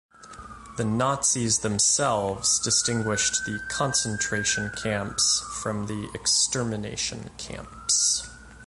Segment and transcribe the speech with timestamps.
[0.77, 8.27] The Nazis themselves distinguished the concentration camps from the extermination camps.